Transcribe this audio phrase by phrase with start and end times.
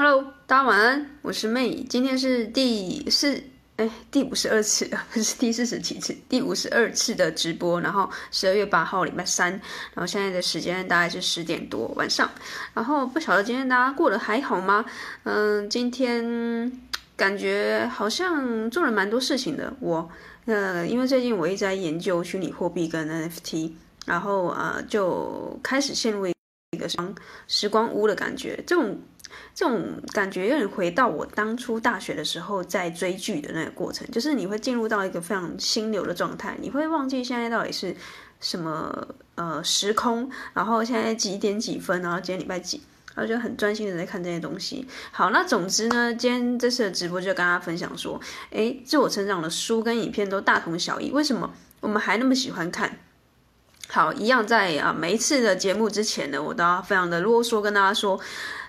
[0.00, 3.42] Hello，大家晚安，我是 May，今天是第四
[3.74, 7.80] 哎第五十二次，不是第四十几次， 第五十二次的直播。
[7.80, 9.60] 然后十二月八号礼拜三，然
[9.96, 12.30] 后现在的时间大概是十点多晚上。
[12.74, 14.84] 然后不晓得今天大家过得还好吗？
[15.24, 16.70] 嗯，今天
[17.16, 19.74] 感觉好像做了蛮多事情的。
[19.80, 20.08] 我
[20.46, 23.72] 呃，因为最近我一直在研究虚拟货币跟 NFT，
[24.06, 26.32] 然后啊、呃、就开始陷入一
[26.78, 26.88] 个
[27.48, 28.96] 时光屋的感觉，这种。
[29.54, 37.96] 这种感觉有点回到我当初大学的时候在追剧的那个过程，就是你会进入到一个非常心流的状态，你会忘记现在到底是
[38.40, 42.80] 什么呃时空，然后现在几点几分，然后今天礼拜几，
[43.14, 44.86] 然后就很专心的在看这些东西。
[45.10, 52.98] 好，那总之呢，今天这次的直播就跟大家分享说，诶，自我成长的书跟影片都大同小异，为什么我们还那么喜欢看？
[53.90, 58.20] 好，一样在啊每一次的节目之前呢，我都要非常的啰嗦跟大家说。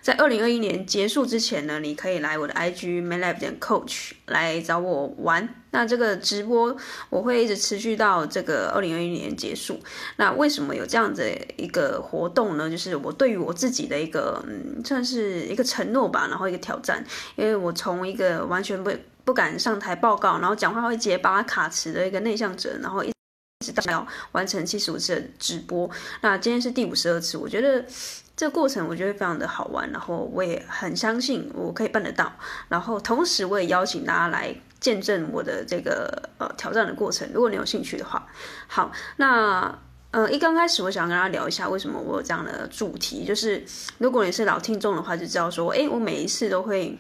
[0.01, 5.47] 在二零二一年结束之前呢，你可以来我的 IG maylab 点 coach 来找我玩。
[5.71, 6.75] 那这个直播
[7.11, 9.79] 我会一直持续到这个二零二一年结束。
[10.15, 12.69] 那为什么有这样子一个活动呢？
[12.69, 17.05] 就是我对于我自己的一个嗯，算是一个承诺吧，然后一个挑战。
[17.35, 18.91] 因为我从一个完全不
[19.23, 23.11] 不敢上台报告，然后讲话会结巴卡词的一个内向者，然后一
[23.59, 25.89] 直到要完成七十五次的直播。
[26.21, 27.85] 那今天是第五十二次，我觉得。
[28.37, 32.31] 这个过程我觉得非常的好玩，然后我也很相信我可以办得到，
[32.69, 37.29] 然后同时我也邀请大家来见证我的这个呃挑战的过程。
[37.33, 38.25] 如果你有兴趣的话，
[38.65, 39.77] 好，那
[40.11, 43.61] 呃一刚开始我想跟大家聊一下为什么我有这样的主题，就是
[43.97, 46.97] 如果你是老听众的话，就知道说，诶，我每一次都会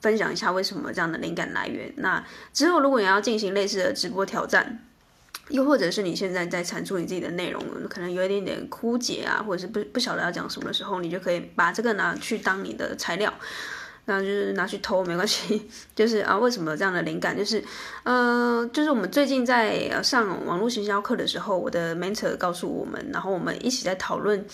[0.00, 1.94] 分享一下为什么这样的灵感来源。
[1.98, 4.84] 那之后如果你要进行类似的直播挑战。
[5.48, 13.32] 又或者是你现在在产出你自己的内容，可能有一点点枯竭啊，或者是不不晓得要讲什么的时候，你就可以把这个拿去当你的材料，
[14.06, 15.68] 那就是拿去偷没关系。
[15.94, 17.36] 就是啊，为什么有这样的灵感？
[17.36, 17.62] 就是，
[18.04, 24.44] 呃，就是我们最近在上网络行销课的时候，我的 mentor 告诉我们，然后我们一起在讨论。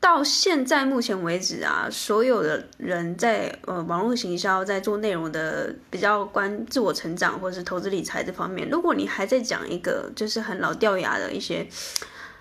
[0.00, 11.68] 到现在目前为止啊，所有的人在呃网络行销，在做内容的比较关自我成长或者是投资理财这方面，如果你还在讲一个就是很老掉牙的一些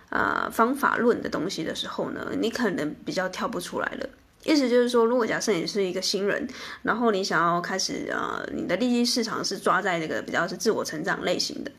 [0.10, 4.10] 呃方法论的东西的时候呢，你可能比较跳不出来了。
[4.46, 6.48] 意思就是说，如果假设你是一个新人，
[6.84, 11.70] 然后你想要开始呃你的利益市场是抓在这个比较是自我成长类型的。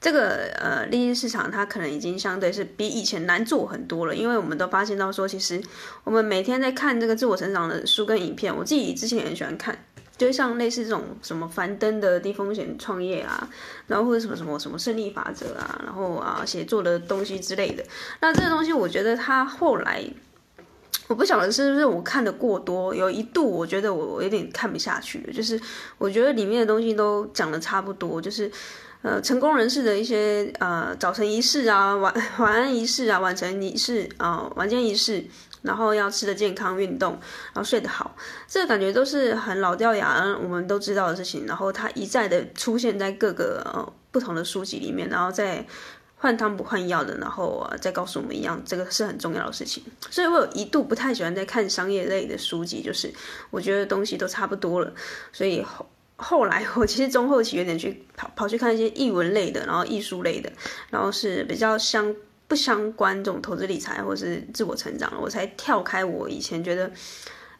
[0.00, 5.60] 这个呃，利益市场它可能已经相对是比以前难做很多了，因为我们都发现到说，其实
[6.04, 9.78] 我们每天在看这个自我成长的书跟影片，我自己之前也很喜欢看，
[10.16, 13.46] 就像类似这种什么樊登的低风险创业啊，
[13.88, 17.84] 然后或者什么什么什么胜利法则啊，然后啊写作的东西之类的。
[18.22, 20.02] 那这个东西我觉得它后来，
[21.08, 25.60] 我不晓得是不是我看的过多，有一度我觉得我我有点看不下去了，就是
[25.98, 28.50] 我觉得里面的东西都讲的差不多，就是。
[29.02, 35.24] 呃，成功人士的一些呃早晨仪式啊，晚 晚安仪式啊，晚晨仪式啊，晚间仪式，
[35.62, 37.12] 然后要吃的健康，运动，
[37.54, 38.14] 然后睡得好，
[38.46, 41.46] 这个感觉都是很老掉牙，我们都知道的事情。
[41.46, 45.66] 然后它一再的出现在各个呃不同的书籍里面，然后再
[46.16, 49.82] 换汤不换药的，然后呃再告诉我们一样，这个是很重要的事情。
[50.10, 53.10] 所以我有一度不太喜欢在看商业类的书籍，就是
[53.50, 54.92] 我觉得东西都差不多了，
[55.32, 55.64] 所以。
[56.20, 60.52] 后来 我其实中后期有点去跑跑去看一些译文类的，然后艺术类的，
[60.90, 62.14] 然后是比较相
[62.46, 66.90] 不相关这种投资理财或是自我成长，我才跳开我以前觉得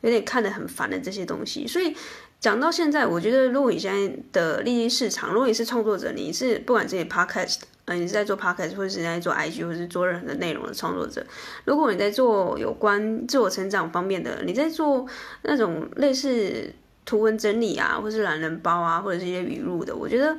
[0.03, 1.67] 有点看得很烦的这些东西。
[1.67, 1.97] 所以
[2.39, 11.25] 讲到现在，我觉得如果你现在的利益市场，如果你是创作者，你是不管这些 podcast，呃，你是在做 podcast 或者是在做 IG 或者是做任何的内容的创作者，
[11.65, 15.07] 如果你在做有关自我成长方面的，你在做
[15.43, 16.73] 那种类似。
[17.05, 20.37] 图文整理啊，或是懒人包啊，或者是一些语录的，我觉得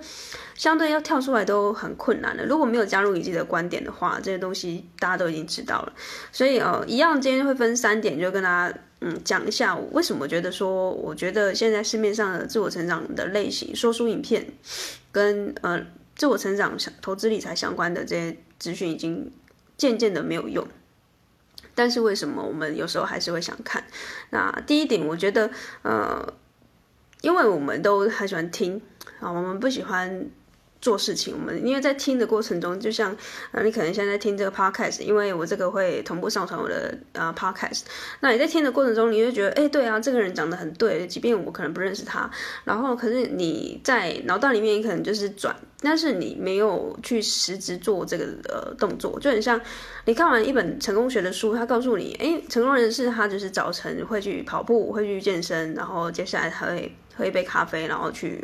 [0.56, 2.46] 相对要跳出来都很困难的。
[2.46, 5.94] 如果没有加入你自己的观点的话，这些东西大家都已经知道了。
[6.32, 14.46] 所以呃，一样今天会分三点，就跟大家嗯讲一下，为什么觉得说，我觉得现在市面上的自我成长的类型说书影片，
[15.12, 15.82] 跟呃
[16.16, 19.30] 自我成长、投资理财相关的这些资讯已经
[19.76, 20.66] 渐渐的没有用。
[21.76, 23.84] 但是为什么我们有时候还是会想看？
[24.30, 25.52] 那第一点，我觉得
[25.82, 26.34] 呃。
[27.22, 28.82] 因为我们都很喜欢听
[29.20, 30.28] 啊，我们不喜欢
[30.82, 31.36] 做事情。
[31.38, 33.16] 我们因为在听的过程中，就像
[33.52, 37.82] 啊，你可能现在听这个 podcast，因为我这个会同步上传我的啊 podcast。
[38.22, 42.30] 那你在听的过程中，你会觉得，哎，对啊，这个人讲的很对，即便我可能不认识他。
[42.64, 49.62] 然后，可是你在脑袋里面，你可能就是转，但是你没有去实质做这个呃动作，就很像
[50.06, 56.92] 你看完一本成功学的书，他告诉你，哎，成功人士他就是早晨会去跑步，会去健身，然后接下来他会
[57.22, 58.44] 喝一杯咖啡，然后去。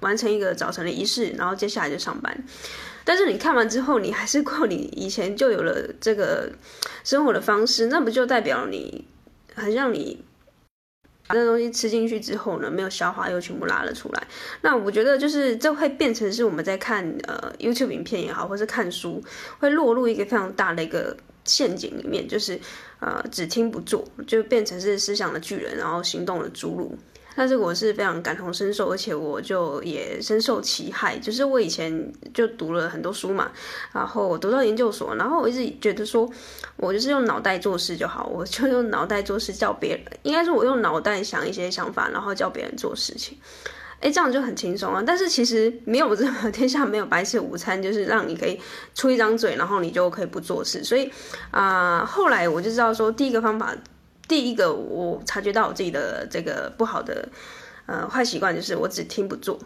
[0.00, 2.44] 完成一个早晨的仪式，然后接下来就上班。
[3.06, 6.52] 但是你看完之后，你还是过 你以前就有了这个
[7.02, 9.02] 生活的方式，那不就代表你
[9.54, 10.22] 很像你
[11.26, 14.26] 把这东西吃进去之后呢，没有消化又全部拉了出来。
[14.60, 19.24] 那我觉得就是这会变成是我们在看呃 YouTube 影片也好，或是看书，
[19.58, 21.16] 会落入一个非常大的一个
[21.46, 22.60] 陷阱里面，就是
[23.00, 26.94] 呃只听不做，就变成是思想的巨人，然后行动的侏儒。
[27.36, 31.18] 但是我是非常感同身受，而且我就也深受其害。
[31.18, 33.50] 就是我以前就读了很多书嘛，
[33.92, 36.30] 然后我读到研究所，然后我一直觉得说，
[36.76, 43.36] 我就是用脑袋做事就好，我就用脑袋做事，叫别人，应该是我用脑袋想一些想法，然后叫别人做事情，
[44.00, 45.02] 哎，这样就很轻松啊。
[45.04, 48.60] 但是其实没有这么天下没有白吃午餐，就是让你可以
[48.94, 50.84] 出一张嘴，然后你就可以不做事。
[50.84, 51.10] 所以
[51.50, 53.74] 啊、后来我就知道说，第一个方法。
[54.26, 57.28] 第一个，我察觉到我自己的这个不好的
[57.86, 59.58] 呃坏习惯，就是我只听不做。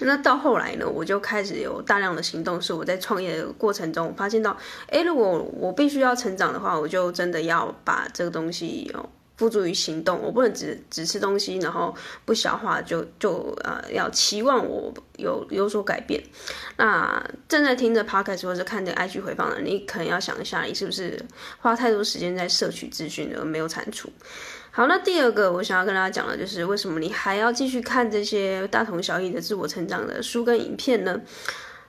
[0.00, 4.56] 那到后来呢，我就开始有大量的行动，是我在创业的过程中我发现到，
[4.88, 9.10] 诶，如果我必须要成长的话，我就真的要把这个东西有。
[9.38, 11.94] 付诸于行动，我不能只只吃东西，然后
[12.24, 16.20] 不消化就就呃要期望我有有所改变。
[16.76, 21.24] 那正在听着 podcast 或者看着 IG 回放的，你可能要想一下，你是不是
[21.60, 24.10] 花太多时间在摄取资讯而没有产出？
[24.72, 31.20] 好，那第二个我想要跟大家讲的就是，为什么你还要继续看这些大同小异的自我成长的书跟影片呢？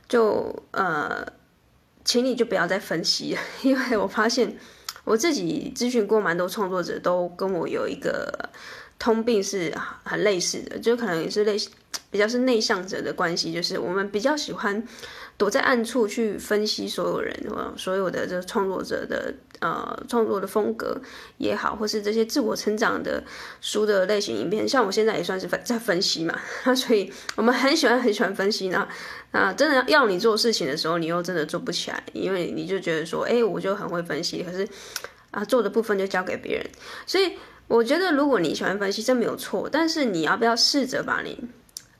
[0.07, 1.25] 就呃，
[2.05, 4.55] 请你就不要再分析，因为我发现。
[5.09, 8.47] 我自己咨询过蛮多创作者，都跟我有一个
[8.99, 9.73] 通病是
[10.03, 11.57] 很类似的，就可能也是类
[12.11, 14.87] 比较是内向者的关系，就是我们比较喜欢
[15.35, 17.35] 躲在暗处去分析所有人，
[17.75, 20.99] 所有的这个创作者的呃创作的风格
[21.37, 23.23] 也好，或是这些自我成长的
[23.61, 28.87] 书的类型影片，像我现在也算是分在分析嘛， 那所以我们很喜欢很喜欢分析呢。
[29.31, 34.67] 啊，真的要你做事情的时候，你又真的做不起来，因为你就觉得说，哎，我就很会分析，可是
[35.29, 36.65] 啊，做的部分就交给别人。
[37.05, 37.33] 所以
[37.67, 41.37] 我觉得，如果你喜欢分析，这没有错，但是你要不要试着把你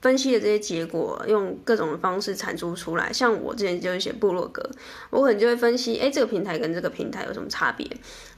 [0.00, 3.12] 分析的这些结果，用各种方式产出出来？
[3.12, 4.68] 像我之前就是写部落格，
[5.10, 7.86] 我可能就会分析，哎，这个平台跟这个平台有什么差别？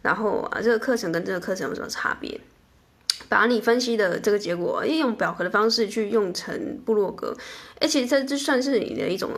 [0.03, 2.41] 然后啊，这个课程跟这个课程有什么差别？
[3.29, 7.35] 把你分析的这个结果，用表格的方式去用成部落格，
[7.81, 9.31] 而且这这算是你的一种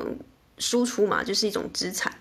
[0.59, 2.12] 输出嘛，就是一种资产。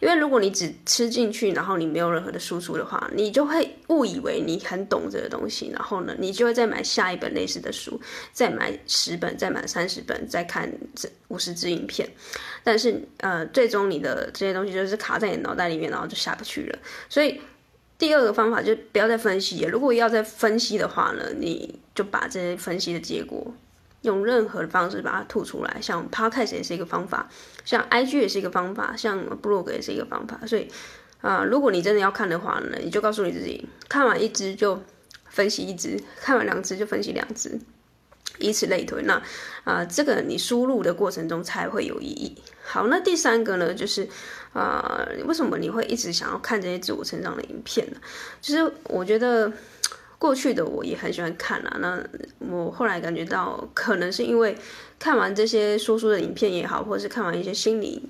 [0.00, 8.00] 因为如果你只吃进去，然后你没有任何的输出的话，你就会误以为你很懂这个东西，然后呢，你就会再买下一本类似的书，
[8.32, 12.08] 再买十本，再买三十本，再看这五十支影片。
[12.62, 16.78] 但是呃，最终你的这些东西就是卡在你脑袋里面，然后就下不去了。
[17.08, 17.40] 所以。
[17.98, 23.52] 第二个方法就不要再分析，如果要再分析的话呢，你就把这些分析的结果
[24.02, 27.28] 用任何的方式把它吐出来，像 Podcast 也是一个方法，
[27.64, 30.40] 像 IG 也是一个方法，像 Blog 也是一个方法。
[30.46, 30.68] 所以
[31.20, 34.80] 啊、如果你真的要看的话呢，你就告诉你自己，看完一支就
[35.28, 37.58] 分析一支，看完两支就分析两支，
[38.38, 39.02] 以此类推。
[39.02, 39.14] 那
[39.64, 42.40] 啊、呃，这个你输入的过程中才会有意义。
[42.62, 44.08] 好，那第三个呢，就是。
[44.54, 47.98] 啊、呃，为什么你会一直想要看这些自我成长的影片呢？
[48.40, 49.52] 其实我觉得
[50.18, 51.78] 过去的我也很喜欢看啊。
[51.80, 52.02] 那
[52.50, 54.56] 我后来感觉到，可能是因为
[54.98, 58.02] 看完这些说书的影片也好，或者是看完一些心灵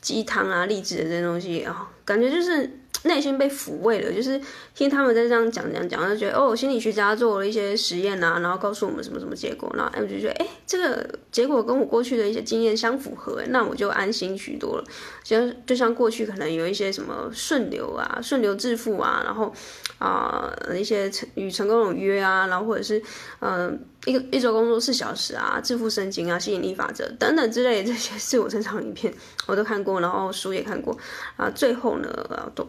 [0.00, 2.78] 鸡汤啊、励志的这些东西也好，感觉就是。
[3.04, 4.40] 内心被抚慰了，就是
[4.74, 14.84] 听他们在这样讲讲讲，就觉得哦，心理学家做了一些实验啊，然后告诉我们什么什么结果，然后我就觉得，哎，这个结果跟我过去的一些经验相符合，那我就安心许多了。
[15.22, 19.52] 就就像过去可能有一些什么顺流啊、顺流致富啊，然后
[19.98, 23.02] 啊、一些成与成功有约啊，然后或者是
[23.40, 23.78] 嗯。
[24.06, 29.12] 一个一周工作四小时啊，致富圣经啊，吸引力法则等等之类的这些自我成长影片，
[29.48, 30.96] 我都看过，然后书也看过
[31.36, 31.50] 啊。
[31.50, 32.08] 最后呢，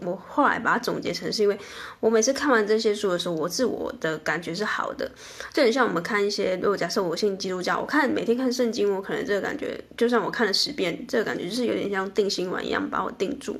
[0.01, 1.55] 我后来把它总结成是因为
[1.99, 5.07] 我每次看完这些书的时候，我自我的感觉是好的，
[5.53, 13.55] 就很像我们看一些，如果假设我信基督教，我看每天看圣经，我可能这个感觉，就算我看了十遍，这个感觉就是有点像定心丸一样把我定住。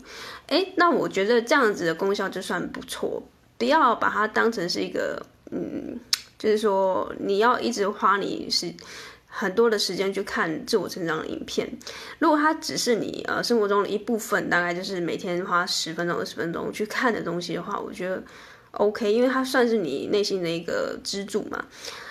[0.48, 3.22] 哎，那我觉得这样子的功效就算不错，
[3.60, 5.87] 不要把它当成是一个嗯。
[6.38, 8.72] 就是说，你要一直花你是
[9.26, 11.68] 很多的时间去看自我成长的影片。
[12.20, 18.24] 如果它只是你呃生活中的一部分，大概就是每天花十分钟、二十分钟去看的东西的话，我觉得
[18.72, 21.66] OK，因为它算是你内心的一个支柱嘛。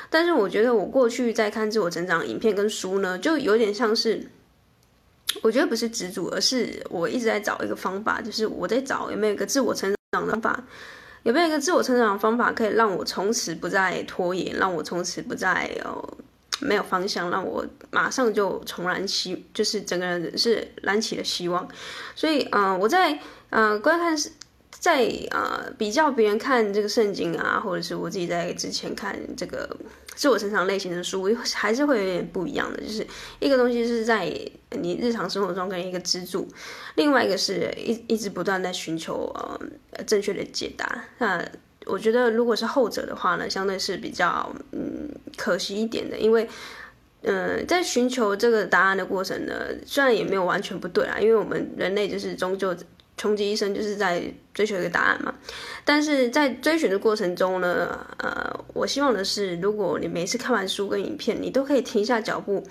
[0.09, 4.25] 但是我觉得我过去在看自我成长影片跟书呢，就有点像是，
[5.43, 10.65] 我觉得不是支柱，而是我一直在找一个方法，就是我在找有没有一个自我成长的方法。
[11.27, 16.17] 有没有一个自我成长的方法，可以让我从此不再拖延，让我从此不再呃
[16.61, 21.67] 没有方向，让我马上就重燃希，就是整个人是燃起了希望。
[22.15, 23.19] 所以，嗯、我在
[23.51, 24.17] 嗯观看
[24.79, 29.69] 在呃比较别人看这个圣经啊，或者是我自己在之前看这个
[30.15, 32.81] 自我成长类型的书，我还是会有点不一样的。
[32.83, 33.07] 就是
[33.41, 34.31] 一个东西是在
[34.71, 36.47] 你日常生活中跟一个支柱，
[36.95, 41.05] 另外一个是一一直不断在寻求呃正确的解答。
[41.19, 41.45] 那
[41.87, 46.49] 我觉得如果是后者的话呢，相对是比较嗯可惜一点的，因为
[47.23, 49.55] 嗯、在寻求这个答案的过程呢，
[49.85, 52.77] 虽然也没有完全不对啊，因为我们人类就是终究。
[53.17, 55.35] 穷极一生就是在追求一个答案嘛，
[55.87, 62.63] 但是在追寻的过程中呢，呃，我希望的是，如果你每次看完书跟影片，你都可以停下脚步，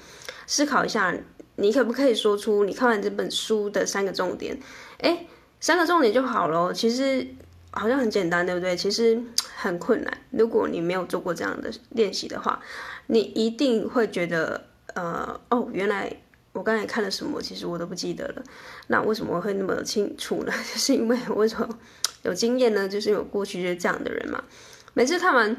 [0.45, 1.15] 思考一下，
[1.55, 4.59] 你可不可以说出你看完这本书的三个重点？
[4.99, 5.27] 诶，
[5.59, 6.71] 三个重点就好了。
[6.71, 7.27] 其实
[7.71, 8.75] 好像很简单，对不对？
[8.75, 9.19] 其实
[9.55, 10.17] 很困难。
[10.29, 12.61] 如果你没有做过这样的练习的话，
[13.07, 16.15] 你一定会觉得，呃，哦，原来。
[16.55, 17.41] 我刚才看了什么？
[17.41, 18.43] 其实我都不记得了。
[18.87, 20.53] 那为什么会那么清楚呢？
[20.73, 21.67] 就是因为我为什么
[22.23, 22.87] 有经验呢？
[22.87, 24.41] 就是因为我过去就是这样的人嘛。
[24.93, 25.53] 每次看完，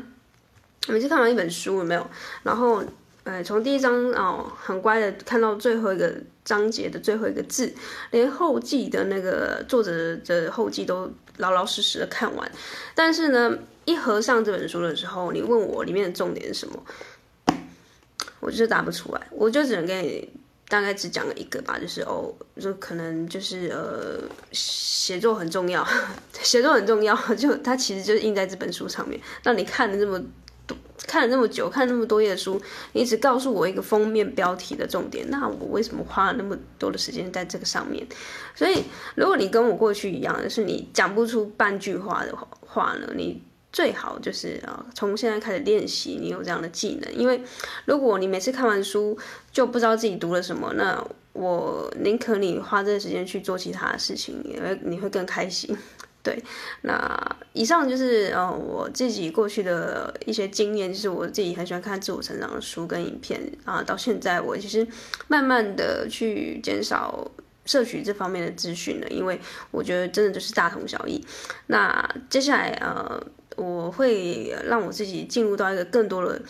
[0.88, 2.10] 每次看完一本书有没有？
[2.42, 2.82] 然后，
[3.24, 6.14] 呃，从第一章哦，很乖的看到最后一个
[6.46, 7.70] 章节的最后一个字，
[8.10, 12.50] 连后记的那个作者的后记都老老实实的看完。
[12.94, 16.82] 但是呢，一合上这本书的时候，你问我里面的重点是什么，
[18.40, 20.45] 我就答不出来，我就只能给你。
[20.68, 24.20] 大概只讲了一个吧，就是哦，就可能就是呃，
[24.52, 25.87] 写作很重要，
[26.42, 29.20] 写作很重要，就它其实就是印在这本书上面。
[29.44, 30.20] 那你看了这么
[30.66, 32.61] 多，看了那么久，看了那么多页书，
[32.92, 38.04] 你只告诉我一个封面标题的重点，那我为什么花了那么多的时间在这个上面？
[38.54, 38.82] 所以，
[39.14, 43.40] 如果你跟我过去一样，就是你讲不出半句话的话呢，你。
[43.76, 47.14] 最好就是啊，从现在开始练习，你有这样的技能。
[47.14, 47.38] 因为
[47.85, 49.14] 如果你每次看完书
[49.52, 55.76] 就不知道自己读了什么，那我宁可你花这个时间去做其他的事情，因为你会更开心。
[56.25, 56.42] 对，
[56.80, 63.83] 那以上就是呃我自己过去的一些经验，就是我自己很喜欢看自我成长的书跟影片啊。
[63.83, 64.88] 到现在我其实
[65.28, 67.30] 慢慢的去减少
[67.66, 69.38] 摄取这方面的资讯了，因为
[69.71, 71.23] 我觉得真的就是大同小异。
[71.66, 73.23] 那接下来呃。
[73.56, 76.40] 我会让我自己进入到一个更多的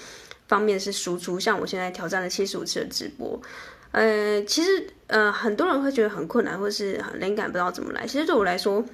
[0.49, 3.41] 方面是输出，像我现在挑战了七十五次的直播，
[3.93, 8.07] 呃，其实呃很多人会觉得很困难，或是灵感不知道怎么来。
[8.07, 8.85] 其实对我来说，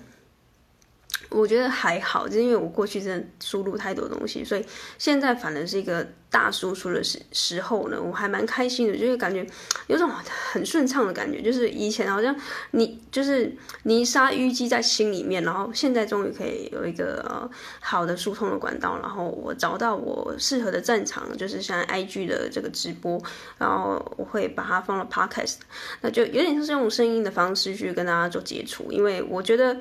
[1.32, 4.64] 我觉得还好，就是因为我过去真的输入太多东西，所以
[4.98, 9.46] 现在反而是一个大输出的时时候呢，我还蛮开心的，就是感觉
[9.86, 10.10] 有种
[10.52, 12.34] 很顺畅的感觉，就是以前好像
[12.72, 23.22] 你就是泥沙淤积在心里面，然后现在终于可以有一个好的疏通的管道，然后我找到我适合的战场，就是像 IG 的这个直播，
[23.58, 25.56] 然后我会把它放到 Podcast，
[26.00, 29.76] 那就有点像是用声音的方式去跟大家做接触，因为我觉得。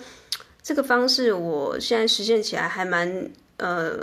[0.63, 3.99] 这个方式我现在实现起来还蛮呃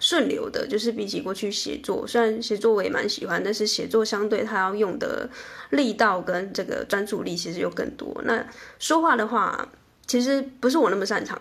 [0.00, 5.28] 顺流的，就是比起过去写作，虽然写作我也蛮喜欢，但是写作相对它要用的
[5.70, 8.20] 力道跟这个专注力其实又更多。
[8.24, 8.44] 那
[8.78, 9.68] 说话的话，
[10.06, 11.40] 其实不是我那么擅长，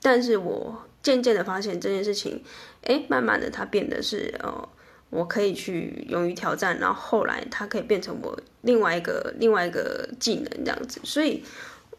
[0.00, 2.42] 但是我渐渐的发现这件事情，
[2.82, 4.68] 哎，慢慢的它变得是呃，
[5.10, 11.00] 我可以去勇于挑战，然后后来它可以变成我另外一个另外一个技能这样子。
[11.04, 11.42] 所以，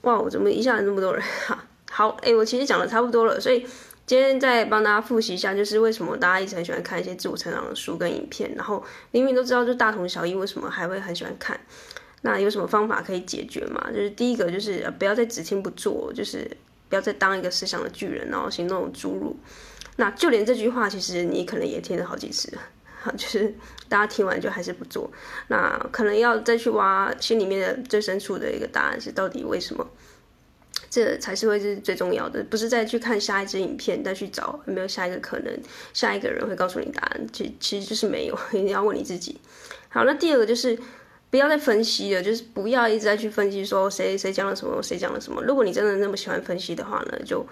[0.01, 1.67] 哇，我怎么一下子那么多人哈？
[1.93, 3.67] 好，哎，我其实讲的差不多了，所以
[4.05, 8.81] 今天再帮大家复习一下，就是为什么大家一直很喜欢看一些自我成长的书跟影片，然后
[9.11, 11.59] 明明都知道就大同小异，为什么还会很喜欢看？
[12.21, 13.89] 那有什么方法可以解决吗？
[13.91, 16.49] 就是第一个就是不要再只听不做，就是
[16.87, 19.35] 不要再当一个思想的巨人，然后行动的侏儒。
[19.97, 22.51] 那就连这句话，其实你可能也听了好几次，
[23.17, 23.53] 就是
[23.89, 25.11] 大家听完就还是不做，
[25.49, 29.85] 那可能要再去挖心里面的最深处的一个答案是到底为什么？
[30.89, 35.57] 这才是会是最重要的，不是再去看下一支影片，再去找有没有下一个可能，
[35.93, 39.39] 下一个人会告诉你答案，其其实就是没有， 一定要问你自己。
[39.89, 40.77] 好，那第二个就是
[41.29, 45.41] 不要再分析了，就是不要一直在去分析说谁谁讲了什么，谁讲了什么。
[45.43, 47.45] 如果你真的那么喜欢分析的话呢，就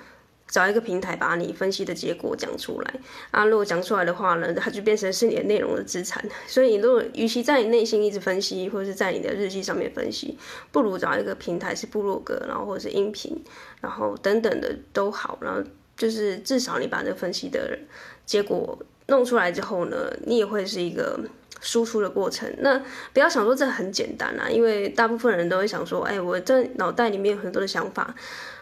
[0.50, 2.94] 找一个平台把你分析的结果讲出来
[3.32, 3.46] 啊。
[3.46, 6.22] 如果讲出来的话呢，它就变成是你的内容的资产。
[6.46, 10.38] 所以你，如果与其在你内心一直分析，或者是在你的日记上面分析，
[10.72, 13.42] 不如找一个平台是部落格，然后或者是音频，
[13.80, 15.38] 然后等等的都好。
[15.42, 15.62] 然后
[15.96, 17.78] 就是至少你把这分析的
[18.26, 18.78] 结果
[19.08, 21.20] 弄出来之后呢，你也会是一个。
[21.62, 28.16] 输出的过程，那不要想说这很简单啊，因为大部分人都会想说，哎、我这脑袋里面有很多的想法，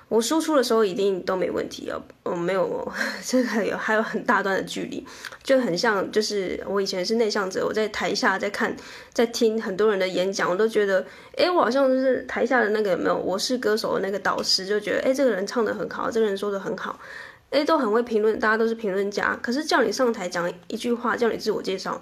[0.10, 2.02] 我输出的时候一定都没问题哦。
[2.24, 2.92] 我没有，
[3.26, 5.06] 这个有还有很大段的距离，
[5.44, 8.76] 就很像，就是我以前是内向者，我在台下在看，
[9.14, 17.00] 在听很多人的演讲，我都觉得，哎、我好像就是台下的那个有没有，我是歌手的那个导师，就觉得，哎、这个人唱得很好，这个人说得很好，
[17.50, 22.02] 哎、都很会评论，大家都是评论家，可是叫你上台讲一句话，叫你自我介绍。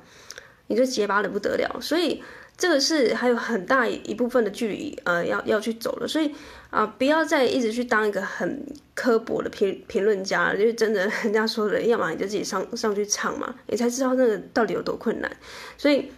[0.68, 2.24] 你就结巴的不得了，所以
[2.58, 6.08] 这个是还有很大一部分的距离，呃，要要去走了。
[6.08, 6.34] 所以
[6.76, 15.32] 啊、不要再一直去当一个很刻薄的评评论家了，就是真的 人家说的，要么你就自己上上去唱嘛，你才知道那个到底有多困难。
[15.78, 16.12] 所以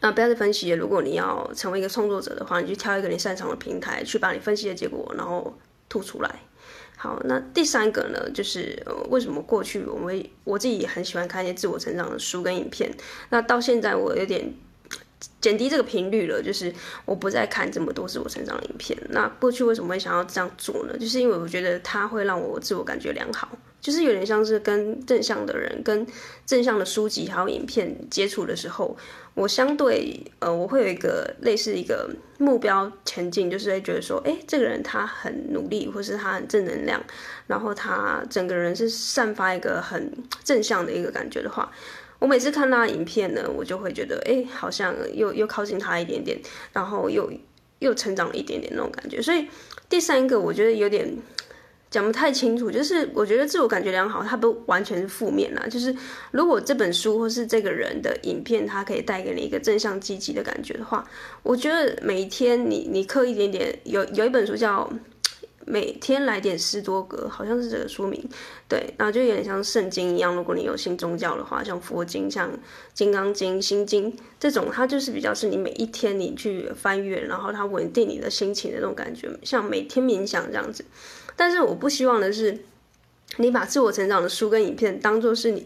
[0.00, 0.76] 啊、不要再分析了。
[0.76, 5.56] 如果你要成为一个创作者的话，你就挑一个你擅长的平台，去把你分析的结果，然后
[5.88, 6.40] 吐出来。
[6.96, 12.90] 好，那第三个呢，就是，为什么过去我们我自己也很喜欢看一些自我成长的书跟影片，
[13.28, 14.54] 那到现在我有点
[15.40, 16.72] 减低这个频率了，就是
[17.04, 18.98] 我不再看这么多自我成长的影片。
[19.10, 20.96] 那过去为什么会想要这样做呢？
[20.98, 23.48] 就是因为我觉得它会让我自我感觉良好。
[23.78, 26.04] 就是有点像是跟正向的人、跟
[26.44, 28.96] 正向的书籍还有影片接触的时候，
[29.34, 37.00] 我相对呃，我会有一个类似一个目标前进，就是会觉得说，哎，这个人他很努力，或是他很正能量，
[37.46, 40.10] 然后他整个人是散发一个很
[40.42, 41.70] 正向的一个感觉的话，
[42.18, 46.38] 我每次看他的影片呢，我就会觉得，哎，好像又又靠近他一点点，
[46.72, 47.30] 然后又
[47.78, 49.20] 又成长了一点点那种感觉。
[49.22, 49.46] 所以
[49.88, 51.16] 第三个，我觉得有点。
[51.88, 55.64] 讲不太清楚，就是我觉得自我感觉良好，它不完全是负面啦。
[55.70, 55.94] 就是
[56.32, 61.08] 如果这本书或是这个人的影片，它可以带给你一个正向积极的感觉的话，
[61.44, 64.90] 我觉得每一天你你刻一点点，有有一本书叫
[65.68, 68.22] 《每天来点斯多葛》，好像是这个书名，
[68.68, 70.34] 对，然后就有点像圣经一样。
[70.34, 72.50] 如果你有信宗教的话，像佛经、像
[72.94, 80.84] 《金刚经》《心经》这种，它就是比较是你每一天你去翻阅，然后它稳定你的心情的那种感觉，像每天冥想这样子。
[81.34, 82.56] 但是我不希望的是，
[83.38, 85.64] 你把自我成长的书跟影片当做是你，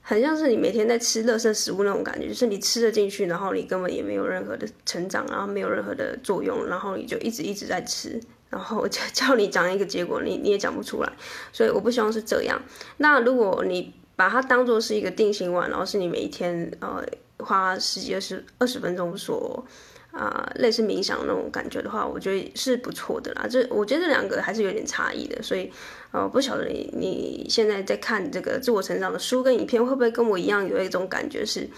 [0.00, 11.12] 很像是你每天在吃垃圾食物那种感觉，就是你吃了进去，然后你根本也没有任何的成长，然后没有任何的作用，然后你就一直一直在吃，然后我就 叫你讲一个结果，你你也讲不出来。
[11.52, 12.60] 所以我不希望是这样。
[12.98, 17.04] 那如果你把它当做是一个定心丸，然后是你每一天呃
[17.38, 19.64] 花十几二十二十分钟所。
[20.10, 23.46] 啊、类似冥想那种感觉的话，我觉得是不错的啦。
[23.48, 25.70] 这我觉得这两个还是有点差异的，所以
[26.10, 31.68] 呃，不晓得你你现在在看这个自我成长的书跟影片，会不会跟我一样有一种感觉是，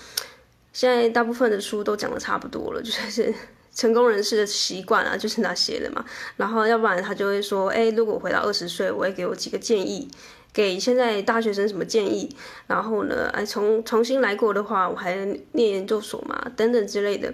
[0.72, 3.34] 现在大部分的书都讲的差不多了，就是
[3.74, 6.04] 成功人士的习惯啊，就是那些的嘛。
[6.36, 10.08] 然后要不然他就会说，哎，如果回到二十岁，我会给我几个建议，
[10.52, 12.34] 给现在大学生什么建议？
[12.66, 15.14] 然后呢，哎，重重新来过的话，我还
[15.52, 17.32] 念研究所嘛，等等之类的。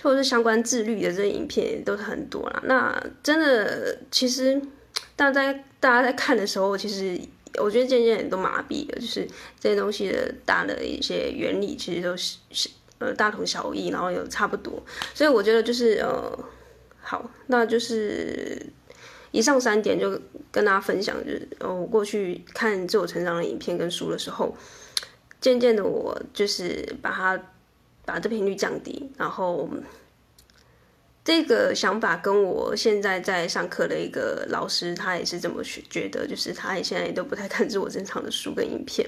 [0.00, 2.62] 或者是相关自律的这影片都是很多啦。
[2.66, 4.62] 那真的，其实
[5.16, 7.20] 大家大家在看的时候，其实
[7.60, 9.26] 我觉得渐渐都麻痹了，就是
[9.58, 14.82] 这些东西的大的一些原理，其实都是是呃大同小异，然后有差不多。
[15.14, 16.38] 所以我觉得就是呃
[17.00, 18.60] 好，那就是
[19.30, 24.56] 以上三点就跟大家分享，就是我过去看自我成长的影片跟书的时候，
[25.40, 27.40] 渐渐的我就是把它。
[28.08, 29.68] 把这频率降低，然后
[31.28, 39.06] 这个想法跟我现在在上课的一个老师，他也是这么觉得，就是他也现在也都不太看 自我成长的书跟影片。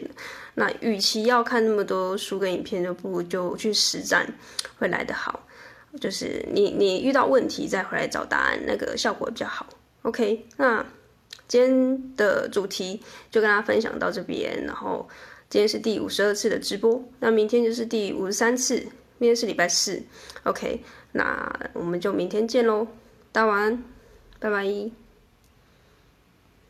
[0.52, 4.30] 那与其要看那么多书跟影片，就不如就去实战
[4.78, 5.48] 会来得好。
[5.98, 9.66] 就是你你遇到问题再回来找答案，那个效果比较好。
[10.02, 10.84] OK，那
[11.48, 15.08] 今天的主题就跟大家分享到这边，然后。
[15.48, 18.76] 今天是第五十二次的直播，那明天就是第五十三次，
[19.18, 20.00] 明天是礼拜四
[20.44, 20.80] ，OK，
[21.12, 22.86] 那我们就明天见喽，
[23.32, 23.84] 大家晚安，
[24.38, 24.99] 拜拜。